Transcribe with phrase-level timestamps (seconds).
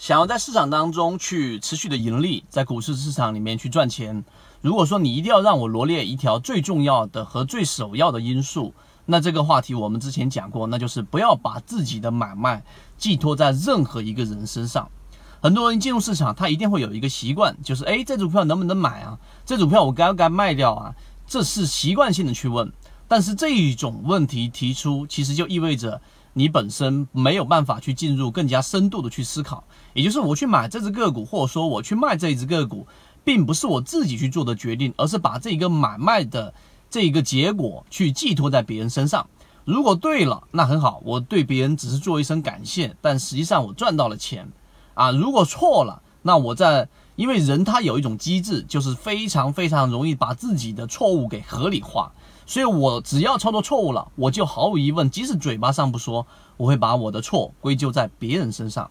[0.00, 4.24] 想要在市场当中去持续的盈利，在股市市场里面去赚钱，
[4.62, 8.72] 如果说你一定要让我罗列一条最重要的和最首要的因素，
[9.04, 12.62] 那这个话题我们之前讲过，那就是不要把自己的买卖
[12.96, 14.90] 寄托在任何一个人身上。
[15.42, 19.18] 很多人进入市场，他一定会有一个习惯，就是哎，这组票能不能买啊？
[19.44, 20.94] 这组票我该不该卖掉啊？
[21.26, 22.72] 这是习惯性的去问。
[23.06, 26.00] 但是这一种问题提出，其实就意味着。
[26.32, 32.86] 你本身没有办法去进入更加深度的去思考，也就是我去买这只个股，或者说我去卖这一只个股，
[33.24, 36.54] 并不是我自己去做的决定，而是把这个买卖的
[36.88, 39.28] 这一个结果去寄托在别人身上。
[39.64, 44.48] 如果对了，那很好，我对别人只是做一声感谢，但实际上我赚到了钱
[44.94, 45.10] 啊。
[45.10, 46.88] 如果错了，那我在，
[47.20, 52.10] 因为人他有一种机制，就是非常非常容易把自己的错误给合理化。
[52.46, 58.90] 所以，我只要操作错误了，我就毫无疑问，即使嘴巴上不说，我会把我的错归咎在别人身上。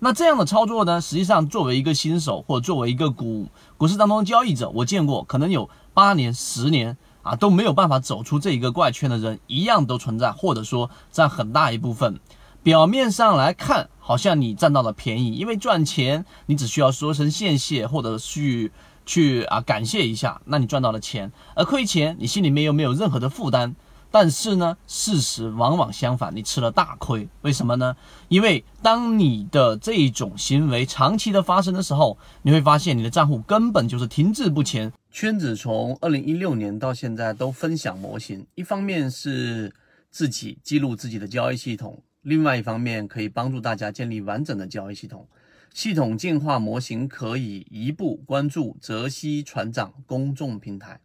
[0.00, 1.00] 那这样的操作呢？
[1.00, 3.46] 实际上，作为一个新手，或者作为一个股
[3.76, 12.18] 股市当中交易者，我见过可能有八年、十年啊都没有办法走出这一个怪圈的人，一样都存在，或者说占很大一部分。
[12.60, 18.72] 表面上来看，好像你占到了便宜，因为赚钱，你只需要说声谢谢，或者去。
[19.04, 23.74] 去啊，感谢一下，那你赚到了钱，而亏钱，你心里面又没有任何的负担。
[24.10, 27.26] 但是呢，事实往往相反，你吃了大亏。
[27.40, 27.96] 为什么呢？
[28.28, 34.92] 因为当你的这种行为长期的发生的时候，你会发现你的账户根本就是停滞不前。
[35.10, 39.72] 圈子从二零一六年到现在都分享模型，一方面是
[40.10, 45.28] 自己记录自己的交易系统，另外一方面可以帮助大家建立完整的交易系统。
[45.74, 51.00] 系统进化模型可以一步关注泽西船长公众平台，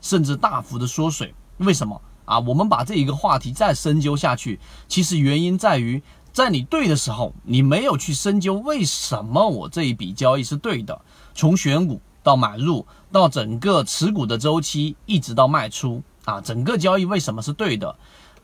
[0.00, 1.34] 甚至大幅的缩水。
[1.58, 2.40] 为什么啊？
[2.40, 11.00] 我们把这一个话题再深究下去，其实原因在于，在你对的时候，你没有去深究为什么我这一笔交易是对的。
[11.32, 17.96] 从选股到买入，到整个持股的周期，一直到卖出啊，整个交易为什么是对的？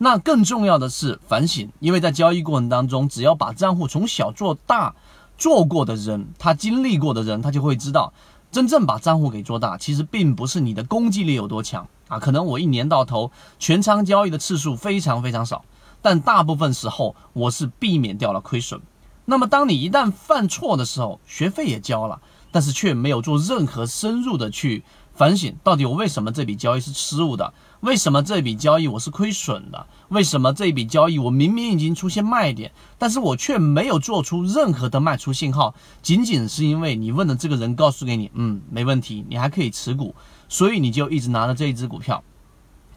[0.03, 4.95] 那更重要的是反省，因为在交易过程当中，只要把账户从小做大，
[5.37, 8.15] 做过的人，他经历过的人，他就会知道，
[8.51, 12.19] 真正把账户给做大，其实并不是你的攻击力有多强啊。
[12.19, 15.67] 可能我一年到头全仓交易的次数非常非常少，
[16.01, 18.81] 但大部分时候我是避免掉了亏损。
[19.27, 24.83] 那么当你一旦犯错的时候，学费也交了，但是却没有做任何深入的去。
[25.13, 27.53] 反省到底我为什么这笔交易是失误的？
[27.81, 29.87] 为什么这笔交易我是亏损的？
[30.09, 35.75] 为什么这笔交易我明明已经出现卖点，但是我却没有做出任何的卖出信号？
[36.03, 40.15] 仅仅是因为你问的这个人告诉给你，嗯，没问题，你还可以持股，
[40.47, 42.23] 所以你就一直拿着这一只股票。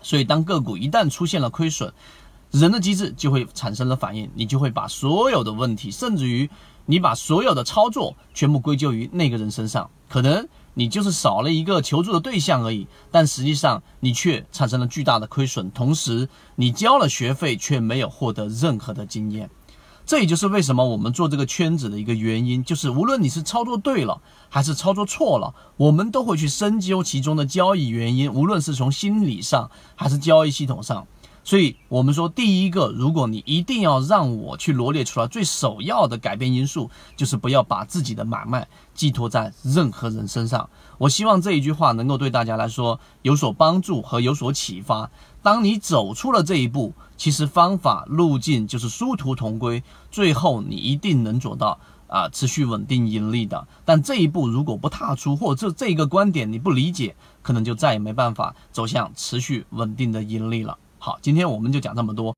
[0.02, 1.94] 所以当个股一旦出现了亏损，
[2.52, 6.50] 人的机制就会产生了反应，你就会把所有的问题，甚至于
[6.86, 10.46] 你把所有的操作全部归咎于那个人身上，可能。
[10.76, 19.50] 你就是少了一个求助的对象而已，但实际上你却产生了巨大的亏损，同时你交了学费却没有获得任何的经验。
[20.06, 31.08] 这也就是为什么我们做这个圈子的一个原因，就是无论你是操作对了还是操作错了，我们都会去深究其中的交易原因，无论是从心理上还是交易系统上。
[31.46, 40.70] 所以，我们说，第一个，如果你一定要让我去罗列出来最首要的改变因素，就是不要把自己的买卖寄托在任何人身上。
[40.98, 45.12] 我希望这一句话能够对大家来说有所帮助和有所启发。
[45.42, 51.78] 当你走出了这一步，其实方法路径就是殊途同归，最后你一定能做到
[52.08, 53.68] 啊，持续稳定盈利的。
[53.84, 60.78] 但这一步如果不踏出，或者这这个观点你不理解，可能就再也没办法走向持续稳定的盈利了。
[61.06, 62.32] 好，今天我们就讲这么多。